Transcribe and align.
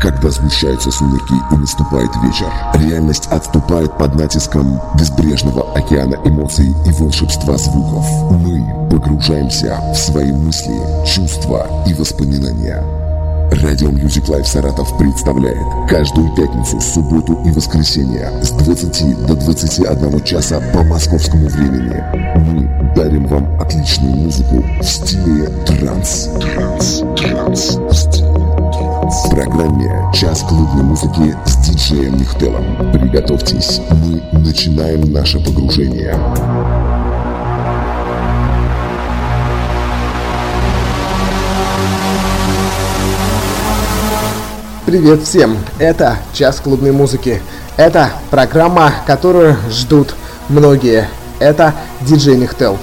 Когда 0.00 0.30
сгущаются 0.30 0.92
сумерки 0.92 1.34
и 1.52 1.56
наступает 1.56 2.10
вечер, 2.22 2.46
реальность 2.74 3.26
отступает 3.26 3.98
под 3.98 4.14
натиском 4.14 4.80
безбрежного 4.96 5.72
океана 5.74 6.14
эмоций 6.24 6.72
и 6.86 6.92
волшебства 6.92 7.58
звуков. 7.58 8.06
Мы 8.30 8.88
погружаемся 8.88 9.80
в 9.92 9.96
свои 9.96 10.32
мысли, 10.32 10.78
чувства 11.04 11.66
и 11.86 11.94
воспоминания. 11.94 12.84
Радио 13.50 13.88
Music 13.88 14.26
Life 14.28 14.44
Саратов 14.44 14.96
представляет 14.98 15.66
каждую 15.88 16.32
пятницу, 16.36 16.80
субботу 16.80 17.36
и 17.44 17.50
воскресенье 17.50 18.30
с 18.42 18.50
20 18.50 19.26
до 19.26 19.34
21 19.34 20.22
часа 20.22 20.60
по 20.72 20.84
московскому 20.84 21.48
времени. 21.48 22.00
Мы 22.36 22.94
дарим 22.94 23.26
вам 23.26 23.60
отличную 23.60 24.14
музыку 24.14 24.62
в 24.80 24.84
стиле 24.84 25.48
транс. 25.66 26.28
Транс, 26.40 27.02
транс, 27.16 27.76
в 27.76 27.94
стиле 27.94 28.37
программе 29.38 30.04
«Час 30.12 30.42
клубной 30.42 30.82
музыки» 30.82 31.36
с 31.46 31.56
диджеем 31.58 32.18
Михтелом. 32.18 32.90
Приготовьтесь, 32.90 33.80
мы 33.88 34.20
начинаем 34.32 35.12
наше 35.12 35.38
погружение. 35.38 36.18
Привет 44.86 45.22
всем! 45.22 45.56
Это 45.78 46.16
«Час 46.32 46.58
клубной 46.58 46.90
музыки». 46.90 47.40
Это 47.76 48.10
программа, 48.30 48.92
которую 49.06 49.56
ждут 49.70 50.16
многие. 50.48 51.08
Это 51.38 51.74
диджей 52.00 52.36
Михтел. 52.36 52.76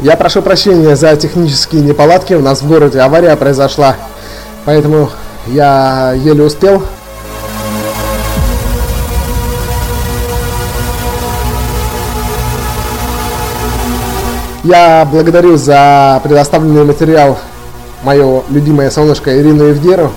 Я 0.00 0.16
прошу 0.16 0.42
прощения 0.42 0.94
за 0.94 1.16
технические 1.16 1.80
неполадки. 1.82 2.34
У 2.34 2.42
нас 2.42 2.62
в 2.62 2.68
городе 2.68 3.00
авария 3.00 3.34
произошла. 3.36 3.96
Поэтому 4.64 5.10
я 5.46 6.12
еле 6.12 6.44
успел 6.44 6.82
Я 14.66 15.06
благодарю 15.08 15.56
за 15.56 16.20
предоставленный 16.24 16.82
материал 16.82 17.38
мое 18.02 18.42
любимое 18.50 18.90
солнышко 18.90 19.40
Ирину 19.40 19.62
Евгеру. 19.62 20.10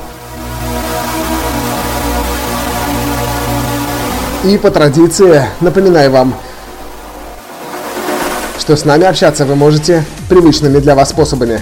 И 4.44 4.58
по 4.58 4.72
традиции 4.72 5.44
напоминаю 5.62 6.10
вам, 6.10 6.34
что 8.70 8.78
с 8.78 8.86
нами 8.86 9.06
общаться 9.06 9.46
вы 9.46 9.56
можете 9.56 10.06
привычными 10.30 10.78
для 10.78 10.94
вас 10.94 11.10
способами. 11.10 11.60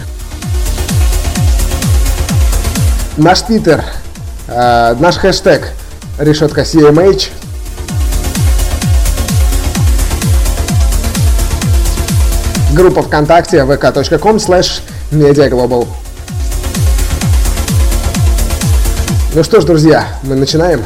Наш 3.15 3.43
твиттер, 3.43 3.85
э, 4.49 4.93
наш 4.99 5.15
хэштег 5.15 5.69
решетка 6.19 6.63
CMH– 6.63 7.29
Группа 12.73 13.01
ВКонтакте 13.03 13.59
vk.com 13.59 14.35
slash 14.35 14.81
mediaglobal. 15.09 15.87
Ну 19.33 19.43
что 19.45 19.61
ж, 19.61 19.63
друзья, 19.63 20.09
мы 20.23 20.35
начинаем. 20.35 20.83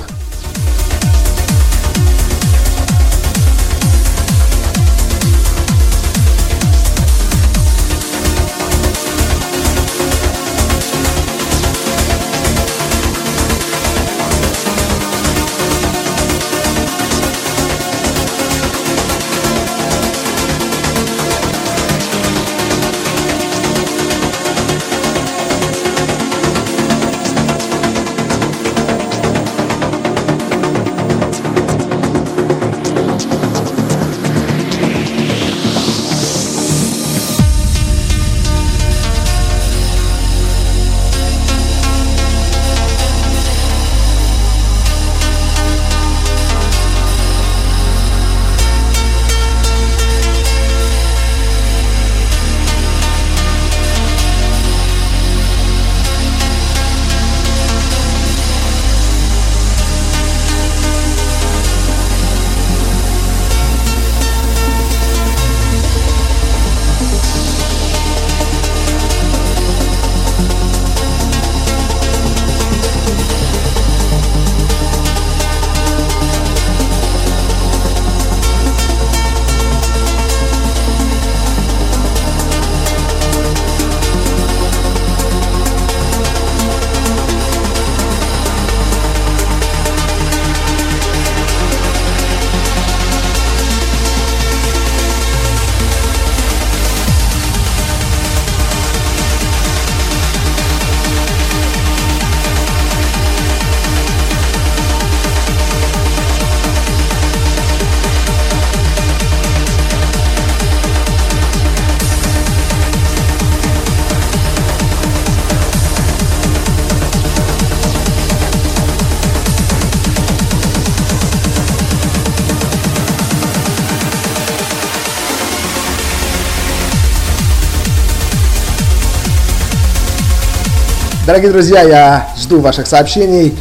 Дорогие 131.31 131.51
друзья, 131.51 131.81
я 131.83 132.27
жду 132.37 132.59
ваших 132.59 132.87
сообщений 132.87 133.57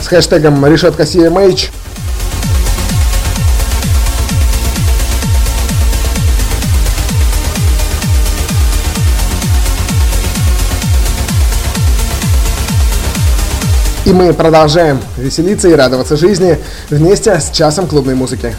с 0.00 0.06
хэштегом 0.06 0.64
решетка 0.64 1.02
CMH. 1.02 1.68
И 14.06 14.12
мы 14.14 14.32
продолжаем 14.32 14.98
веселиться 15.18 15.68
и 15.68 15.74
радоваться 15.74 16.16
жизни 16.16 16.56
вместе 16.88 17.38
с 17.38 17.50
часом 17.50 17.86
клубной 17.86 18.14
музыки. 18.14 18.54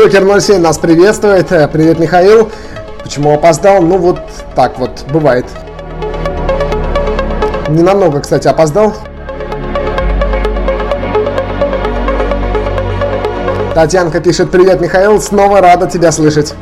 Джокер 0.00 0.40
07 0.40 0.62
нас 0.62 0.78
приветствует. 0.78 1.48
Привет, 1.48 1.98
Михаил. 1.98 2.50
Почему 3.02 3.34
опоздал? 3.34 3.82
Ну 3.82 3.98
вот 3.98 4.18
так 4.56 4.78
вот 4.78 5.04
бывает. 5.12 5.44
Не 7.68 7.82
намного, 7.82 8.20
кстати, 8.20 8.48
опоздал. 8.48 8.94
Татьянка 13.74 14.20
пишет, 14.20 14.50
привет, 14.50 14.80
Михаил, 14.80 15.20
снова 15.20 15.60
рада 15.60 15.86
тебя 15.86 16.12
слышать. 16.12 16.54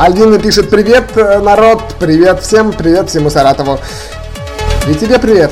Альдина 0.00 0.38
пишет 0.38 0.70
привет, 0.70 1.14
э, 1.16 1.40
народ, 1.40 1.82
привет 2.00 2.40
всем, 2.40 2.72
привет 2.72 3.10
всему 3.10 3.28
Саратову. 3.28 3.78
И 4.88 4.94
тебе 4.94 5.18
привет. 5.18 5.50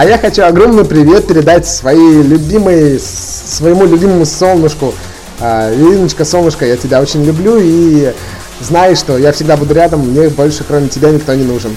А 0.00 0.06
я 0.06 0.16
хочу 0.16 0.44
огромный 0.44 0.86
привет 0.86 1.26
передать 1.26 1.66
своей 1.66 2.22
любимой, 2.22 2.98
своему 2.98 3.84
любимому 3.84 4.24
солнышку. 4.24 4.94
А, 5.40 5.70
Ириночка, 5.74 6.24
солнышко, 6.24 6.64
я 6.64 6.78
тебя 6.78 7.02
очень 7.02 7.22
люблю 7.22 7.58
и 7.60 8.14
знай, 8.62 8.96
что 8.96 9.18
я 9.18 9.30
всегда 9.32 9.58
буду 9.58 9.74
рядом, 9.74 10.08
мне 10.08 10.30
больше 10.30 10.64
кроме 10.64 10.88
тебя 10.88 11.10
никто 11.10 11.34
не 11.34 11.44
нужен. 11.44 11.76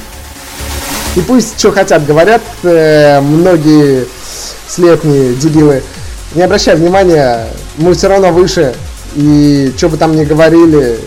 И 1.18 1.20
пусть 1.20 1.60
что 1.60 1.74
хотят 1.74 2.06
говорят 2.06 2.42
э, 2.64 3.20
многие 3.20 4.06
слепни 4.70 5.34
дебилы, 5.34 5.84
не 6.34 6.44
обращай 6.44 6.78
внимания, 6.78 7.50
мы 7.76 7.94
все 7.94 8.08
равно 8.08 8.32
выше, 8.32 8.74
и 9.16 9.74
что 9.76 9.90
бы 9.90 9.98
там 9.98 10.16
ни 10.16 10.24
говорили, 10.24 10.98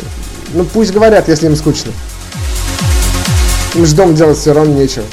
ну 0.52 0.66
пусть 0.66 0.92
говорят, 0.92 1.28
если 1.28 1.46
им 1.46 1.56
скучно. 1.56 1.92
Им 3.74 3.86
же 3.86 3.94
дом 3.94 4.14
делать 4.14 4.36
все 4.36 4.52
равно 4.52 4.74
нечего. 4.74 5.06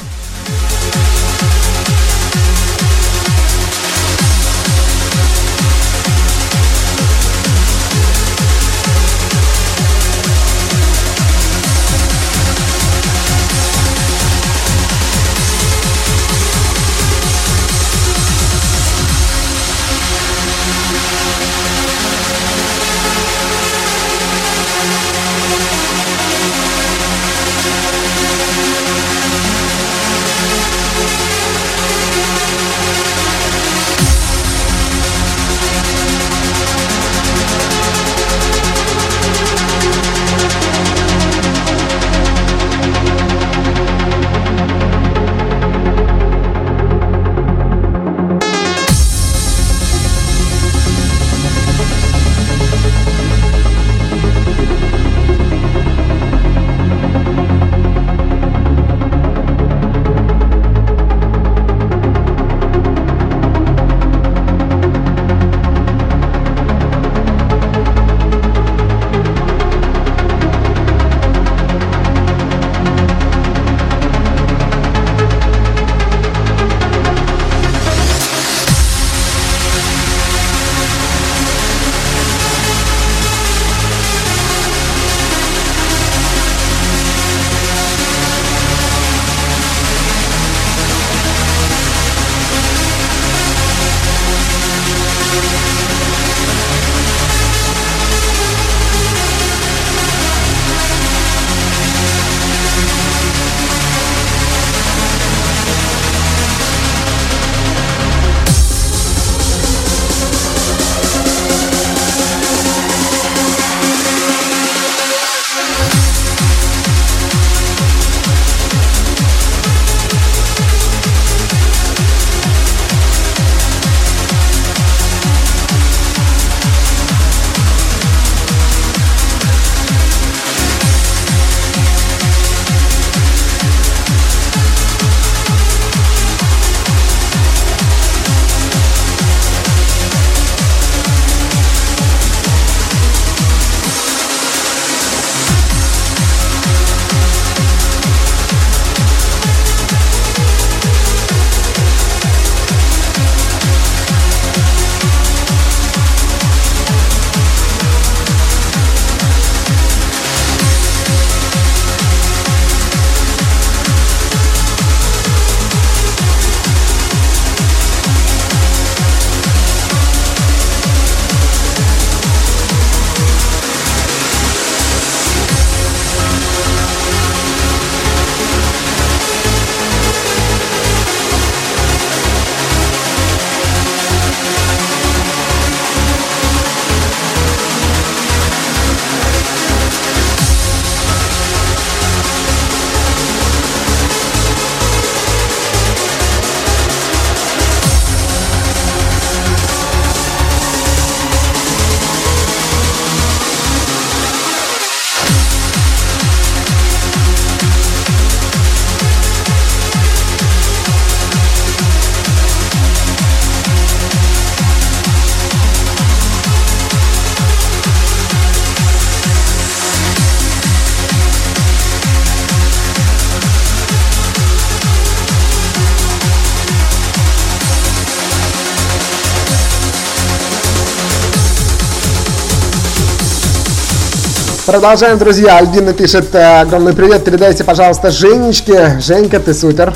Продолжаем, 234.74 235.18
друзья. 235.18 235.58
Альбина 235.58 235.92
пишет 235.92 236.34
э, 236.34 236.62
огромный 236.62 236.94
привет. 236.94 237.24
Передайте, 237.24 237.62
пожалуйста, 237.62 238.10
Женечке. 238.10 238.98
Женька, 238.98 239.38
ты 239.38 239.54
супер. 239.54 239.94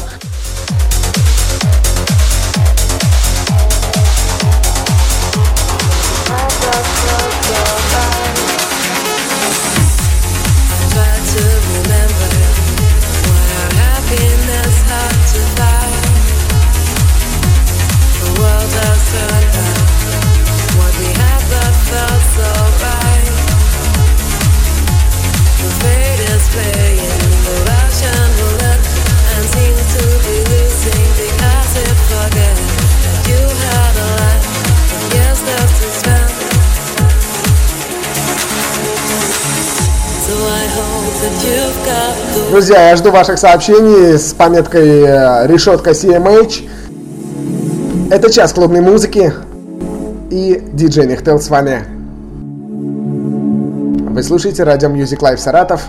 Друзья, 42.69 42.91
я 42.91 42.97
жду 42.97 43.11
ваших 43.11 43.39
сообщений 43.39 44.19
с 44.19 44.35
пометкой 44.35 45.01
э, 45.01 45.47
решетка 45.47 45.93
CMH. 45.93 46.69
Это 48.11 48.31
час 48.31 48.53
клубной 48.53 48.83
музыки 48.83 49.33
и 50.29 50.63
диджей 50.75 51.07
Нихтел 51.07 51.41
с 51.41 51.49
вами. 51.49 51.87
Вы 54.11 54.23
слушаете 54.23 54.65
радио 54.65 54.91
Music 54.91 55.19
Live. 55.21 55.39
Саратов 55.39 55.81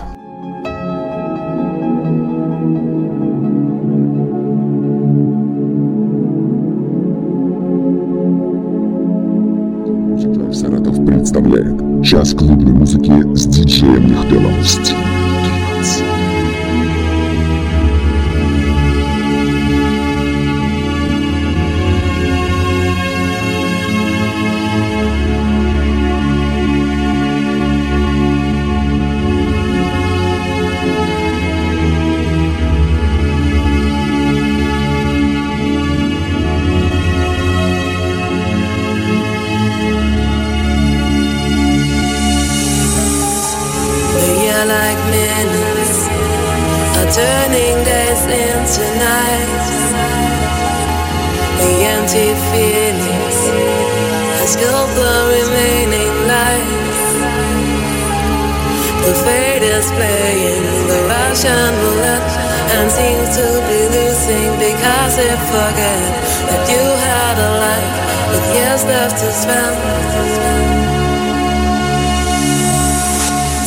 there's 68.70 68.84
left 68.84 69.18
to 69.18 69.32
spend. 69.32 69.76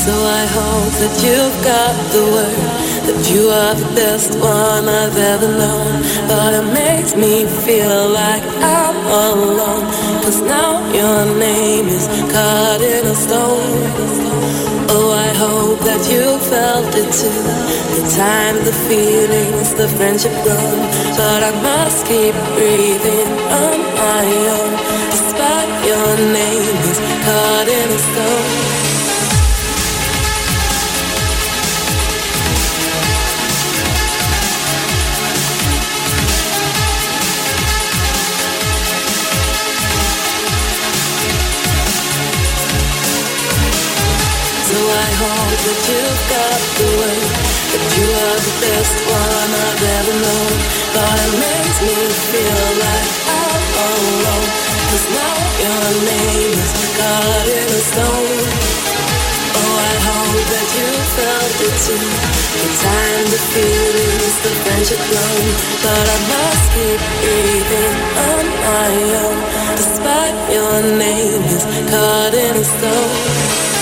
So 0.06 0.14
I 0.42 0.44
hope 0.58 0.94
that 1.02 1.16
you've 1.26 1.60
got 1.72 1.94
the 2.16 2.24
word 2.34 2.84
that 3.08 3.20
you 3.32 3.50
are 3.50 3.76
the 3.76 3.90
best 3.96 4.32
one 4.40 4.88
I've 4.88 5.18
ever 5.18 5.50
known. 5.62 5.92
But 6.30 6.54
it 6.60 6.68
makes 6.72 7.16
me 7.16 7.46
feel 7.66 8.10
like 8.10 8.44
I'm 8.64 8.96
alone. 9.20 9.86
Cause 10.24 10.42
now 10.42 10.80
your 10.94 11.38
name 11.38 11.88
is 11.88 12.08
cut 12.32 12.82
in 12.82 13.06
a 13.06 13.16
stone 13.16 14.33
hope 15.36 15.80
that 15.82 16.04
you 16.12 16.40
felt 16.52 16.94
it 16.96 17.10
too. 17.12 17.44
The 17.96 18.04
time, 18.16 18.58
the 18.64 18.76
feelings, 18.88 19.74
the 19.74 19.88
friendship 19.88 20.34
grow. 20.44 20.72
But 21.18 21.42
I 21.44 21.54
must 21.62 22.06
keep 22.06 22.36
breathing 22.56 23.32
on 23.64 23.78
my 23.98 24.26
own. 24.56 24.72
Despite 25.12 25.74
your 25.90 26.12
name, 26.32 26.78
it's 26.88 27.00
caught 27.26 27.68
in 27.68 27.88
a 27.90 28.00
storm. 28.08 28.63
That 45.54 45.82
you've 45.86 46.24
got 46.34 46.62
the 46.82 46.90
way 46.98 47.20
that 47.74 47.86
you 47.94 48.08
are 48.10 48.40
the 48.42 48.56
best 48.58 48.98
one 49.06 49.50
I've 49.54 49.84
ever 50.02 50.16
known. 50.18 50.54
But 50.98 51.14
it 51.14 51.34
makes 51.38 51.78
me 51.86 51.98
feel 52.34 52.66
like 52.82 53.10
I'm 53.30 53.64
alone. 53.86 54.50
Cause 54.90 55.08
now 55.14 55.38
your 55.62 55.86
name 56.10 56.54
is 56.58 56.72
caught 56.98 57.48
in 57.54 57.70
stone. 57.86 58.50
Oh, 59.54 59.74
I 59.78 59.94
hope 60.10 60.42
that 60.42 60.70
you 60.74 60.90
felt 61.22 61.58
it 61.70 61.76
too. 61.86 62.02
The 62.02 62.70
time, 62.82 63.26
the 63.30 63.42
feelings, 63.54 64.36
the 64.42 64.52
friendship. 64.66 65.02
But 65.86 66.06
I 66.14 66.20
must 66.34 66.66
keep 66.74 67.02
breathing 67.22 67.96
on 68.26 68.46
my 68.58 68.94
own. 69.22 69.38
Despite 69.78 70.38
your 70.50 70.78
name 70.98 71.44
is 71.46 71.64
caught 71.94 72.34
in 72.34 72.54
a 72.58 72.66
stone. 72.66 73.73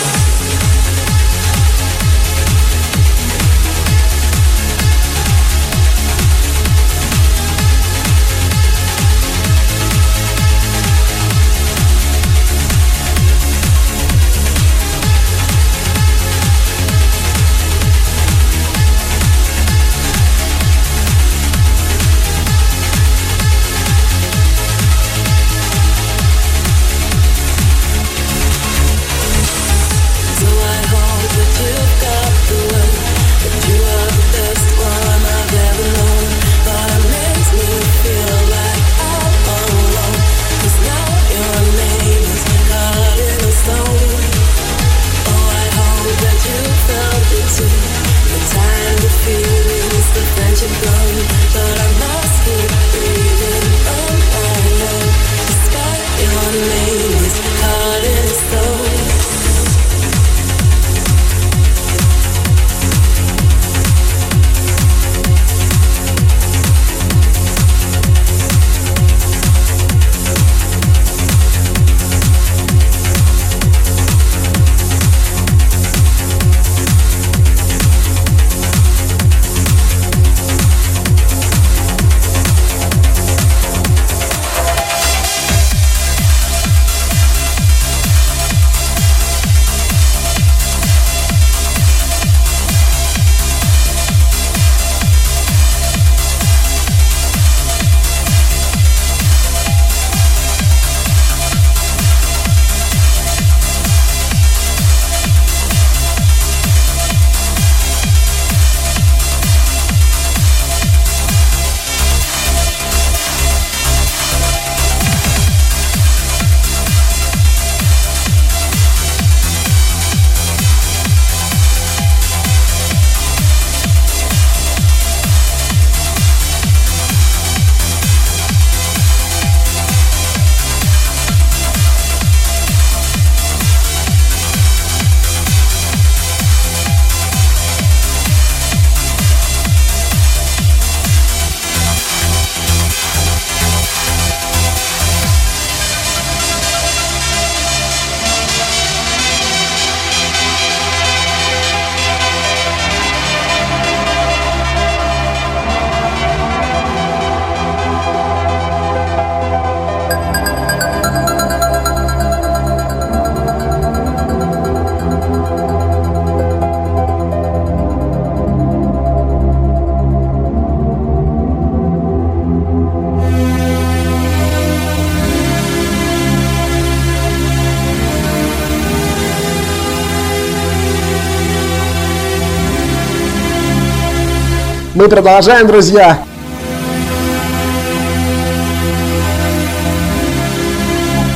Продолжаем, 185.16 185.68
друзья. 185.68 186.20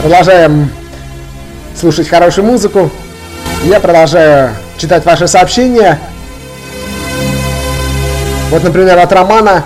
Продолжаем 0.02 0.72
слушать 1.78 2.08
хорошую 2.08 2.46
музыку. 2.46 2.90
Я 3.66 3.82
продолжаю 3.82 4.52
читать 4.78 5.04
ваши 5.06 5.28
сообщения. 5.28 6.00
Вот, 8.50 8.64
например, 8.64 8.98
от 8.98 9.12
Романа. 9.12 9.66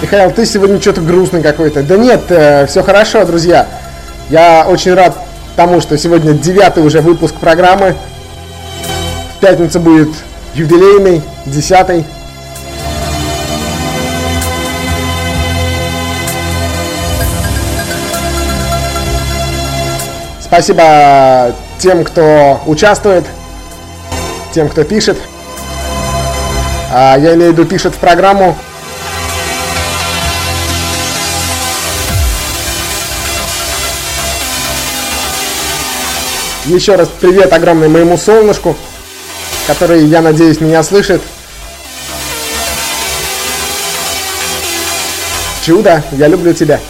Михаил, 0.00 0.30
ты 0.30 0.46
сегодня 0.46 0.80
что-то 0.80 1.00
грустный 1.00 1.42
какой-то. 1.42 1.82
Да 1.82 1.96
нет, 1.96 2.20
э, 2.28 2.66
все 2.66 2.84
хорошо, 2.84 3.24
друзья. 3.24 3.66
Я 4.28 4.64
очень 4.68 4.94
рад 4.94 5.18
тому, 5.56 5.80
что 5.80 5.98
сегодня 5.98 6.34
девятый 6.34 6.84
уже 6.84 7.00
выпуск 7.00 7.34
программы. 7.34 7.96
В 9.36 9.40
пятницу 9.40 9.80
будет 9.80 10.10
юбилейный, 10.54 11.20
десятый. 11.46 12.04
Спасибо 20.50 21.54
тем, 21.78 22.02
кто 22.02 22.60
участвует, 22.66 23.24
тем, 24.52 24.68
кто 24.68 24.82
пишет. 24.82 25.16
А, 26.92 27.16
я 27.16 27.34
имею 27.34 27.52
в 27.52 27.52
виду, 27.52 27.64
пишет 27.66 27.94
в 27.94 27.98
программу. 27.98 28.58
Еще 36.64 36.96
раз 36.96 37.08
привет 37.20 37.52
огромный 37.52 37.88
моему 37.88 38.16
солнышку, 38.16 38.76
который, 39.68 40.04
я 40.04 40.20
надеюсь, 40.20 40.60
меня 40.60 40.82
слышит. 40.82 41.22
Чудо, 45.64 46.02
я 46.10 46.26
люблю 46.26 46.52
тебя. 46.52 46.80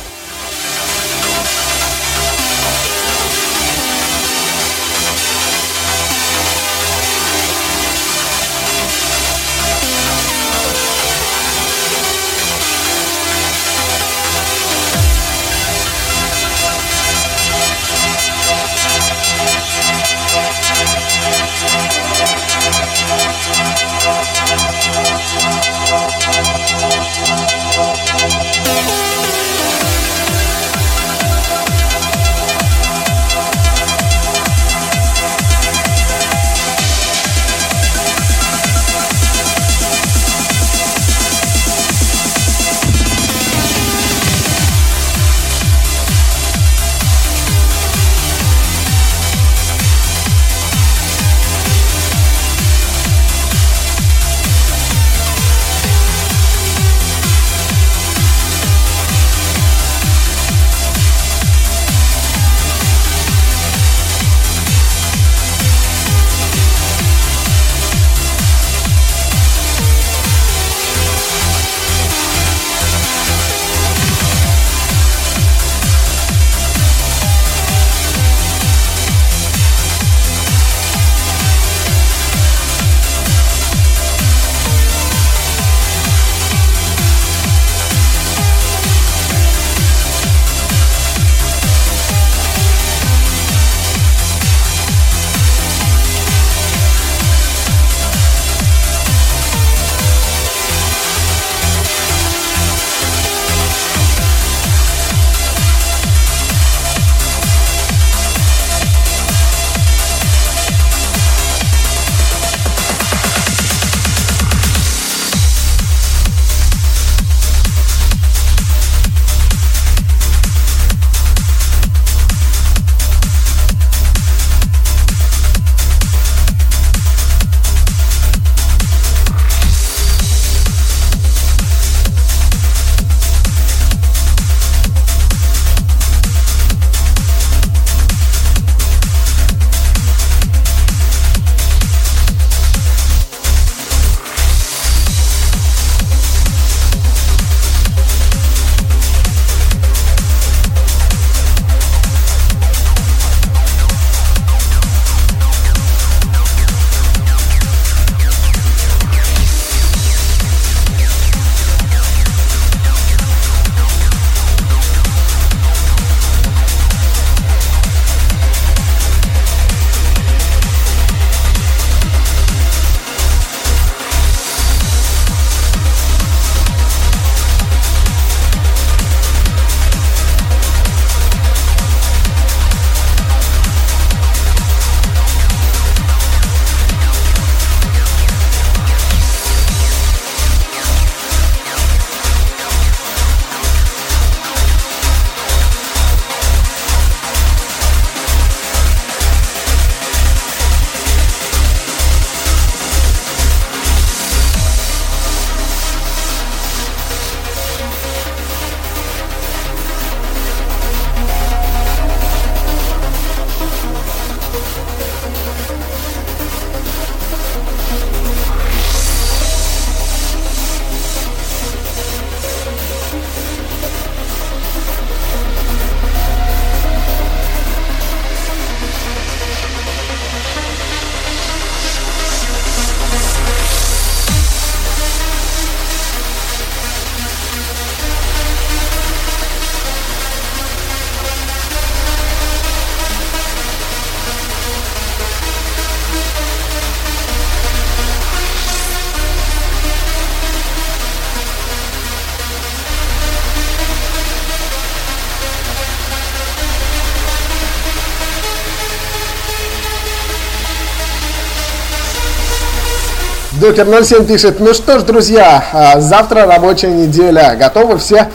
Докер 263.61 263.87
07 264.03 264.25
пишет, 264.25 264.59
ну 264.59 264.73
что 264.73 264.99
ж, 264.99 265.03
друзья, 265.03 265.63
а, 265.75 266.01
завтра 266.01 266.47
рабочая 266.47 266.93
неделя. 266.93 267.55
Готовы 267.61 267.99
все? 267.99 268.27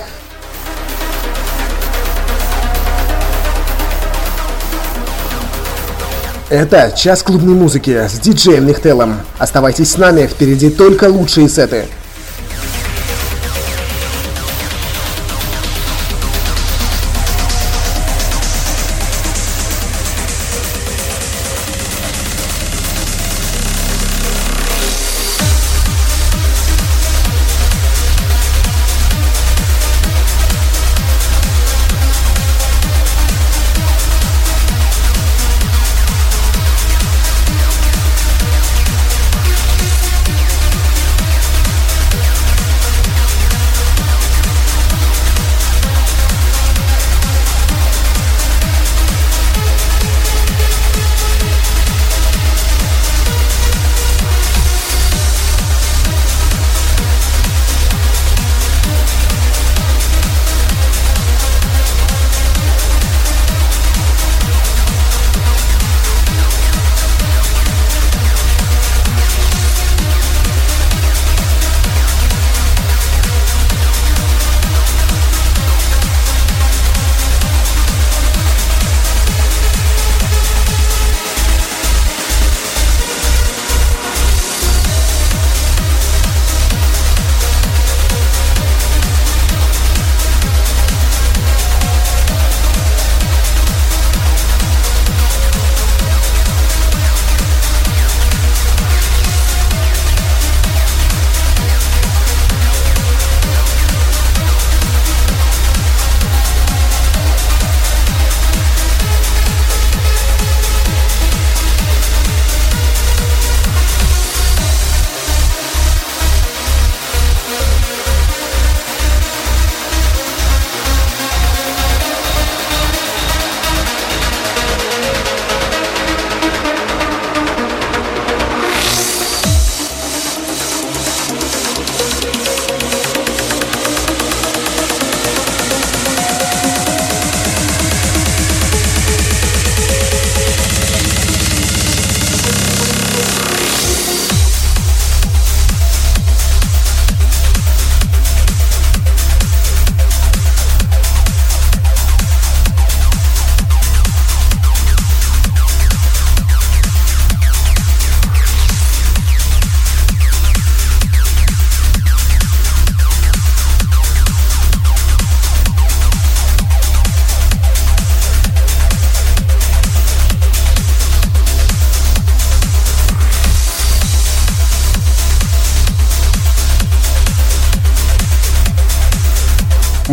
Это 6.48 6.94
час 6.96 7.24
клубной 7.24 7.56
музыки 7.56 8.08
с 8.08 8.20
диджеем 8.20 8.68
Нихтелом. 8.68 9.22
Оставайтесь 9.40 9.94
с 9.94 9.98
нами, 9.98 10.28
впереди 10.28 10.70
только 10.70 11.06
лучшие 11.06 11.50
сеты. 11.50 11.86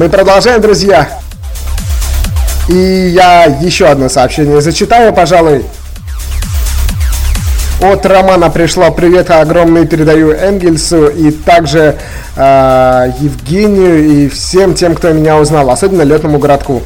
Мы 0.02 0.08
продолжаем, 0.08 0.60
друзья. 0.60 1.08
И 2.68 2.74
я 3.14 3.44
еще 3.44 3.86
одно 3.86 4.08
сообщение 4.08 4.60
зачитаю, 4.60 5.12
пожалуй. 5.12 5.64
От 7.80 8.04
Романа 8.04 8.50
пришло 8.50 8.90
привет 8.90 9.30
огромный 9.30 9.86
передаю 9.86 10.32
Энгельсу 10.32 11.06
и 11.06 11.30
также 11.30 11.98
э, 12.34 13.12
Евгению 13.20 14.04
и 14.04 14.28
всем 14.28 14.74
тем, 14.74 14.96
кто 14.96 15.12
меня 15.12 15.38
узнал, 15.38 15.70
особенно 15.70 16.02
летному 16.02 16.40
городку. 16.40 16.82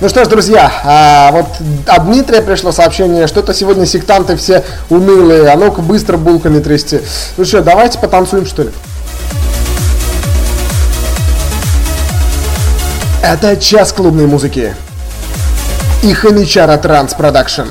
Ну 0.00 0.08
что 0.08 0.24
ж, 0.24 0.28
друзья, 0.28 0.72
а, 0.82 1.30
вот 1.30 1.46
от 1.86 2.06
Дмитрия 2.06 2.40
пришло 2.40 2.72
сообщение, 2.72 3.26
что-то 3.26 3.52
сегодня 3.52 3.84
сектанты 3.84 4.34
все 4.34 4.64
унылые, 4.88 5.50
а 5.50 5.56
ну-ка 5.58 5.82
быстро 5.82 6.16
булками 6.16 6.58
трясти. 6.58 7.02
Ну 7.36 7.44
что, 7.44 7.60
давайте 7.60 7.98
потанцуем, 7.98 8.46
что 8.46 8.62
ли? 8.62 8.70
Это 13.22 13.58
час 13.58 13.92
клубной 13.92 14.26
музыки. 14.26 14.74
И 16.02 16.14
хомячара 16.14 16.78
Trance 16.78 17.12
Production. 17.12 17.64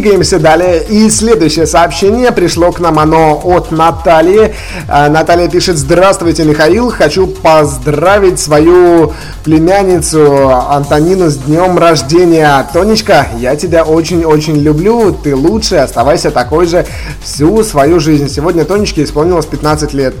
Двигаемся 0.00 0.38
далее. 0.38 0.82
И 0.88 1.10
следующее 1.10 1.66
сообщение 1.66 2.32
пришло 2.32 2.72
к 2.72 2.80
нам 2.80 2.98
оно 2.98 3.38
от 3.44 3.70
Натальи. 3.70 4.54
А, 4.88 5.10
Наталья 5.10 5.46
пишет, 5.46 5.76
здравствуйте, 5.76 6.44
Михаил. 6.44 6.90
Хочу 6.90 7.26
поздравить 7.26 8.40
свою 8.40 9.12
племянницу 9.44 10.48
Антонину 10.48 11.28
с 11.28 11.36
днем 11.36 11.76
рождения. 11.76 12.66
Тонечка, 12.72 13.26
я 13.38 13.56
тебя 13.56 13.84
очень-очень 13.84 14.56
люблю. 14.56 15.12
Ты 15.12 15.36
лучший. 15.36 15.82
Оставайся 15.82 16.30
такой 16.30 16.66
же 16.66 16.86
всю 17.22 17.62
свою 17.62 18.00
жизнь. 18.00 18.30
Сегодня 18.30 18.64
Тонечке 18.64 19.04
исполнилось 19.04 19.44
15 19.44 19.92
лет. 19.92 20.14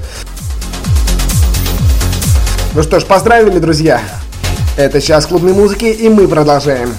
Ну 2.74 2.82
что 2.82 3.00
ж, 3.00 3.04
поздравили, 3.06 3.58
друзья. 3.58 4.02
Это 4.76 5.00
сейчас 5.00 5.24
клубной 5.24 5.54
музыки, 5.54 5.86
и 5.86 6.10
мы 6.10 6.28
продолжаем. 6.28 6.90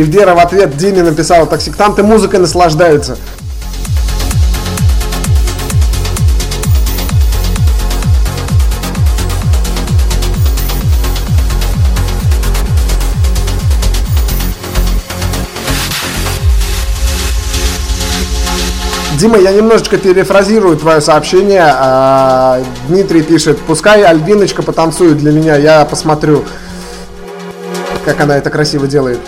Ильдера 0.00 0.34
в 0.34 0.38
ответ 0.38 0.76
Диме 0.76 1.02
написала, 1.02 1.46
так 1.46 1.60
сектанты 1.60 2.02
музыкой 2.02 2.40
наслаждаются. 2.40 3.18
Дима, 19.18 19.36
я 19.36 19.52
немножечко 19.52 19.98
перефразирую 19.98 20.78
твое 20.78 21.02
сообщение. 21.02 21.62
А, 21.62 22.62
Дмитрий 22.88 23.20
пишет, 23.20 23.58
пускай 23.66 24.02
Альбиночка 24.02 24.62
потанцует 24.62 25.18
для 25.18 25.30
меня, 25.30 25.56
я 25.56 25.84
посмотрю, 25.84 26.42
как 28.06 28.18
она 28.22 28.38
это 28.38 28.48
красиво 28.48 28.86
делает. 28.86 29.20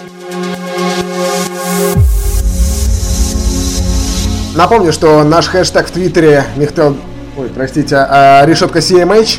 Напомню, 4.55 4.93
что 4.93 5.25
наш 5.25 5.49
хэштег 5.49 5.89
в 5.89 5.91
Твиттере 5.93 6.45
Михтел... 6.57 6.97
Ой, 7.39 7.49
простите, 7.49 7.97
а, 7.97 8.45
решетка 8.45 8.81
CMH. 8.81 9.39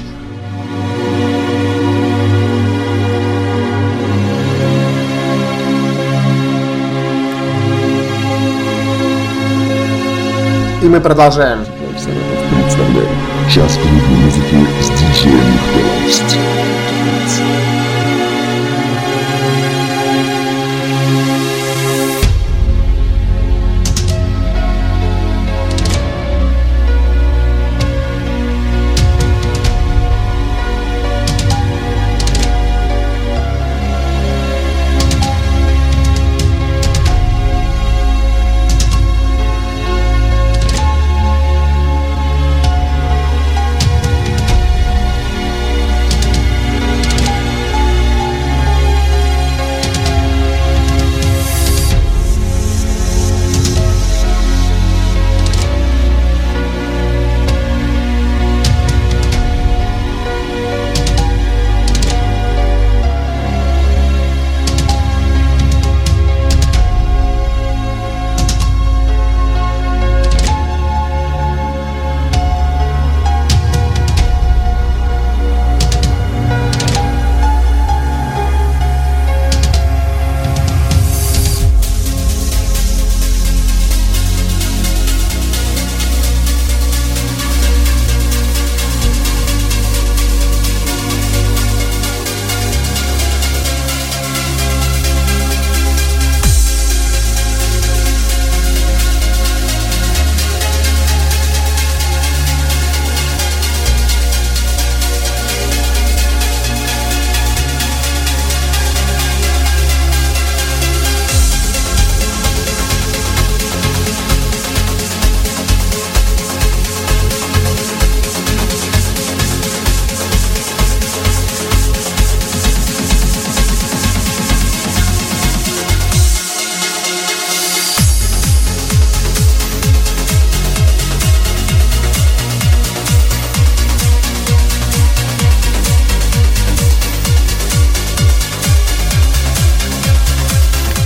И 10.81 10.85
мы 10.85 10.99
продолжаем. 10.99 11.63
Представляем 11.93 13.07
час 13.49 13.77
клубной 13.77 14.25
музыки 14.25 14.67
с 14.81 14.89
диджеем 14.89 15.59
Михтелом. 16.05 16.62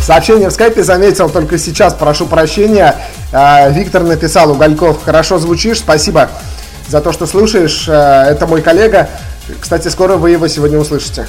Сообщение 0.07 0.47
в 0.47 0.53
скайпе 0.53 0.83
заметил 0.83 1.29
только 1.29 1.57
сейчас, 1.57 1.93
прошу 1.93 2.27
прощения. 2.27 2.95
А, 3.33 3.67
Виктор 3.67 4.03
написал, 4.03 4.49
Угольков, 4.49 5.03
хорошо 5.03 5.37
звучишь, 5.37 5.79
спасибо 5.79 6.29
за 6.87 7.01
то, 7.01 7.11
что 7.11 7.25
слушаешь. 7.25 7.89
А, 7.89 8.23
это 8.23 8.47
мой 8.47 8.61
коллега. 8.61 9.09
Кстати, 9.59 9.89
скоро 9.89 10.15
вы 10.15 10.31
его 10.31 10.47
сегодня 10.47 10.79
услышите. 10.79 11.27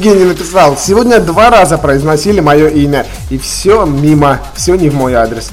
Евгений 0.00 0.24
написал, 0.24 0.78
сегодня 0.78 1.20
два 1.20 1.50
раза 1.50 1.76
произносили 1.76 2.40
мое 2.40 2.68
имя, 2.68 3.04
и 3.28 3.36
все 3.36 3.84
мимо, 3.84 4.40
все 4.54 4.74
не 4.74 4.88
в 4.88 4.94
мой 4.94 5.12
адрес. 5.12 5.50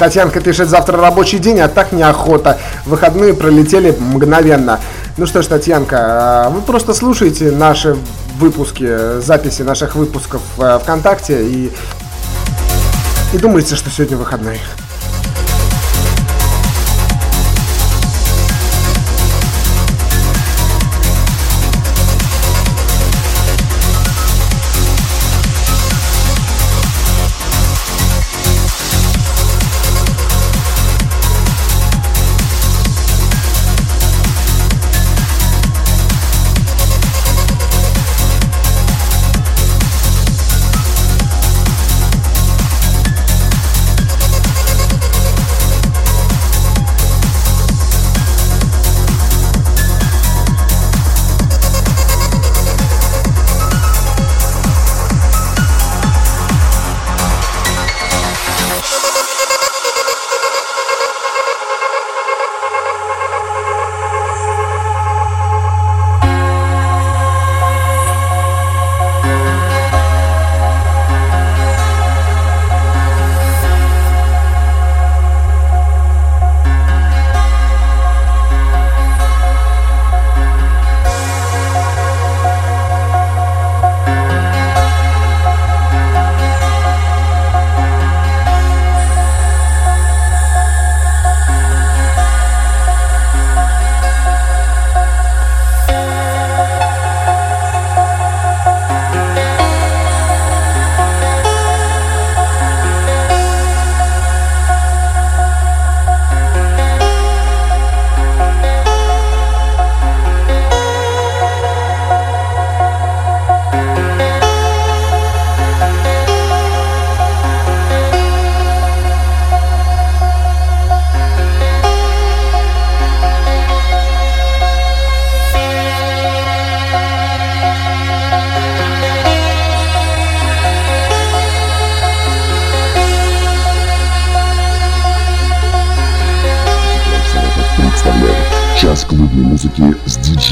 Татьянка 0.00 0.40
пишет, 0.40 0.70
завтра 0.70 0.96
рабочий 0.96 1.38
день, 1.38 1.60
а 1.60 1.68
так 1.68 1.92
неохота. 1.92 2.58
Выходные 2.86 3.34
пролетели 3.34 3.94
мгновенно. 4.00 4.80
Ну 5.18 5.26
что 5.26 5.42
ж, 5.42 5.46
Татьянка, 5.46 5.98
а, 6.46 6.48
вы 6.48 6.62
просто 6.62 6.94
слушаете 6.94 7.50
наши 7.50 7.94
выпуски, 8.38 9.20
записи 9.20 9.60
наших 9.60 9.96
выпусков 9.96 10.40
э, 10.56 10.78
ВКонтакте 10.82 11.44
и, 11.46 11.70
и 13.34 13.36
думаете, 13.36 13.76
что 13.76 13.90
сегодня 13.90 14.16
выходной. 14.16 14.58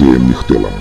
С 0.08 0.14
диджеем 0.14 0.28
Нихтелом. 0.28 0.72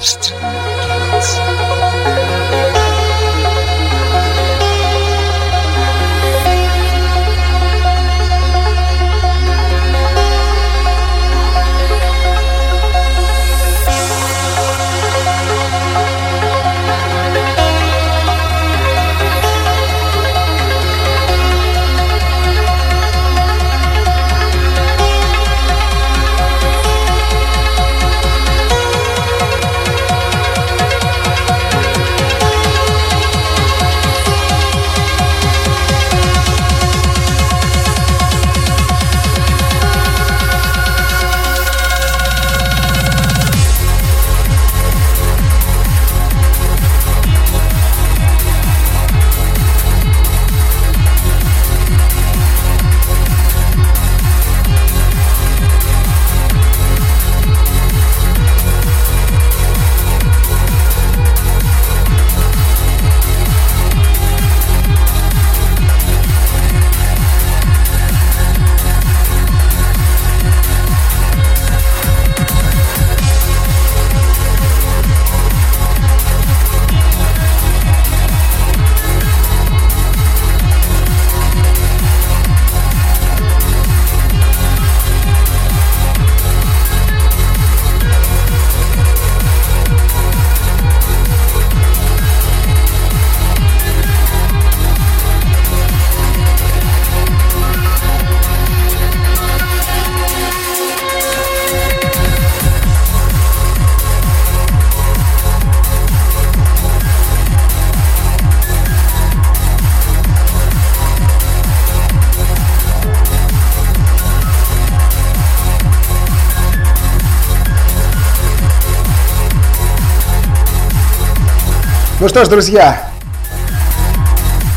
Ну 122.28 122.30
что 122.30 122.44
ж, 122.44 122.50
друзья, 122.50 123.10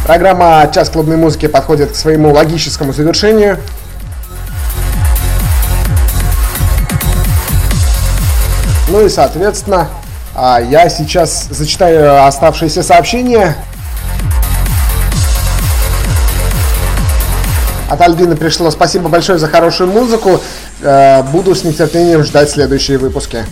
программа 0.06 0.70
«Час 0.72 0.88
клубной 0.88 1.16
музыки» 1.16 1.48
подходит 1.48 1.90
к 1.90 1.96
своему 1.96 2.32
логическому 2.32 2.92
завершению. 2.92 3.58
Ну 8.86 9.04
и, 9.04 9.08
соответственно, 9.08 9.88
а, 10.32 10.60
я 10.60 10.88
сейчас 10.88 11.48
зачитаю 11.50 12.24
оставшиеся 12.24 12.84
сообщения. 12.84 13.56
От 17.88 18.00
Альбины 18.00 18.36
пришло 18.36 18.70
спасибо 18.70 19.08
большое 19.08 19.40
за 19.40 19.48
хорошую 19.48 19.90
музыку. 19.90 20.40
Э, 20.82 21.24
буду 21.24 21.56
с 21.56 21.64
нетерпением 21.64 22.22
ждать 22.22 22.48
следующие 22.48 22.98
выпуски. 22.98 23.44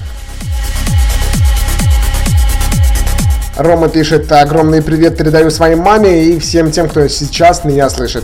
Рома 3.59 3.89
пишет, 3.89 4.31
огромный 4.31 4.81
привет 4.83 5.17
передаю 5.17 5.51
своей 5.51 5.75
маме 5.75 6.27
и 6.27 6.39
всем 6.39 6.71
тем, 6.71 6.89
кто 6.89 7.09
сейчас 7.09 7.65
меня 7.65 7.91
слышит. 7.91 8.23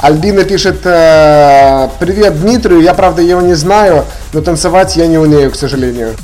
Альбина 0.00 0.44
пишет, 0.44 0.80
э, 0.84 1.88
привет 1.98 2.40
Дмитрию, 2.40 2.80
я 2.80 2.94
правда 2.94 3.20
его 3.20 3.42
не 3.42 3.52
знаю, 3.52 4.06
но 4.32 4.40
танцевать 4.40 4.96
я 4.96 5.06
не 5.06 5.18
умею, 5.18 5.50
к 5.50 5.56
сожалению. 5.56 6.14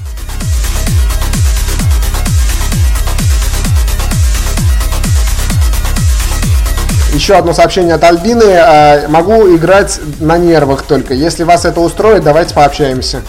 Еще 7.13 7.35
одно 7.35 7.53
сообщение 7.53 7.95
от 7.95 8.05
Альбины. 8.05 8.55
А, 8.57 9.09
могу 9.09 9.55
играть 9.57 10.01
на 10.21 10.39
нервах 10.39 10.83
только. 10.83 11.13
Если 11.13 11.43
вас 11.43 11.65
это 11.65 11.81
устроит, 11.81 12.23
давайте 12.23 12.55
пообщаемся. 12.55 13.23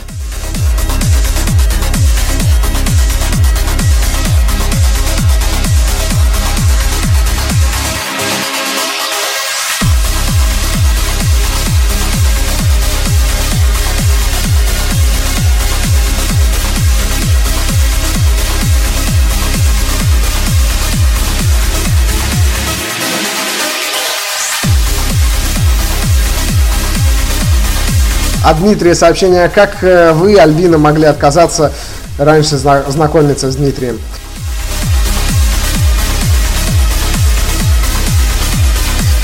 От 28.52 28.60
Дмитрия 28.60 28.96
сообщение, 28.96 29.48
как 29.48 29.82
э, 29.82 30.12
вы, 30.12 30.38
Альбина, 30.38 30.78
могли 30.78 31.06
отказаться 31.06 31.72
раньше 32.18 32.58
знакомиться 32.58 33.50
с 33.50 33.56
Дмитрием? 33.56 33.98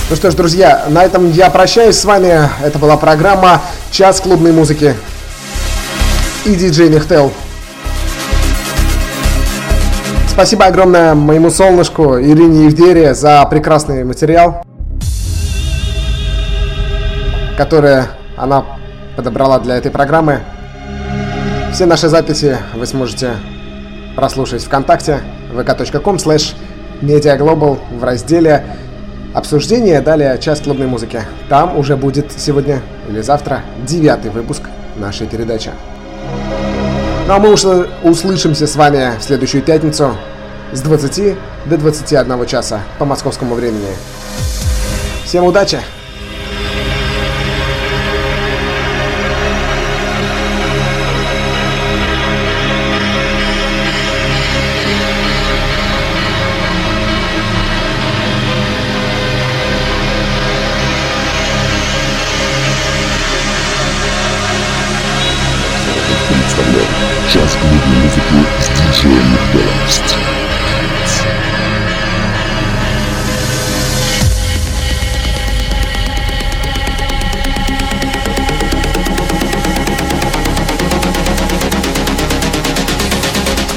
Ну 0.09 0.15
что 0.15 0.31
ж, 0.31 0.33
друзья, 0.33 0.85
на 0.87 1.03
этом 1.03 1.29
я 1.29 1.49
прощаюсь 1.49 1.99
с 1.99 2.05
вами. 2.05 2.49
Это 2.63 2.79
была 2.79 2.95
программа 2.95 3.61
«Час 3.91 4.21
клубной 4.21 4.53
музыки» 4.53 4.95
и 6.45 6.55
диджей 6.55 6.87
Нехтел. 6.87 7.33
Спасибо 10.29 10.67
огромное 10.67 11.15
моему 11.15 11.49
солнышку 11.49 12.17
Ирине 12.17 12.67
Евдере 12.67 13.13
за 13.13 13.45
прекрасный 13.47 14.05
материал, 14.05 14.63
который 17.57 18.03
она 18.37 18.76
подобрала 19.17 19.59
для 19.59 19.75
этой 19.75 19.91
программы. 19.91 20.39
Все 21.73 21.85
наши 21.85 22.07
записи 22.07 22.57
вы 22.75 22.85
сможете 22.85 23.33
прослушать 24.15 24.63
ВКонтакте 24.63 25.19
vk.com 25.51 26.15
slash 26.15 26.55
mediaglobal 27.01 27.79
в 27.91 28.03
разделе 28.03 28.63
обсуждение, 29.33 30.01
далее 30.01 30.37
час 30.39 30.61
клубной 30.61 30.87
музыки. 30.87 31.21
Там 31.49 31.77
уже 31.77 31.97
будет 31.97 32.31
сегодня 32.31 32.81
или 33.09 33.21
завтра 33.21 33.61
девятый 33.85 34.31
выпуск 34.31 34.61
нашей 34.95 35.27
передачи. 35.27 35.71
Ну 37.27 37.33
а 37.33 37.39
мы 37.39 37.51
уже 37.51 37.89
услышимся 38.03 38.67
с 38.67 38.75
вами 38.75 39.17
в 39.19 39.23
следующую 39.23 39.61
пятницу 39.61 40.15
с 40.71 40.81
20 40.81 41.35
до 41.65 41.77
21 41.77 42.45
часа 42.45 42.81
по 42.99 43.05
московскому 43.05 43.55
времени. 43.55 43.89
Всем 45.25 45.43
удачи! 45.43 45.79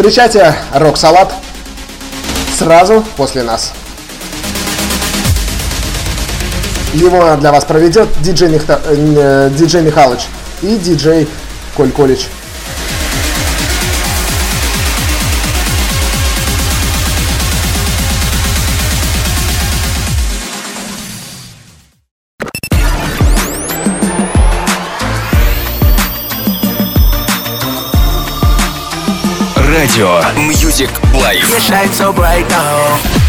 Встречайте 0.00 0.54
Рок-салат 0.72 1.30
сразу 2.56 3.04
после 3.18 3.42
нас. 3.42 3.74
Его 6.94 7.36
для 7.36 7.52
вас 7.52 7.66
проведет 7.66 8.08
диджей, 8.22 8.48
Михта... 8.48 8.80
э, 8.86 9.50
диджей 9.54 9.82
Михалыч 9.82 10.20
и 10.62 10.76
диджей 10.76 11.28
Коль 11.76 11.90
Колич. 11.90 12.28
Music 30.00 30.90
Life. 31.12 31.50
You 31.50 31.60
shine 31.60 31.92
so 31.92 32.10
bright 32.10 32.48
now. 32.48 33.19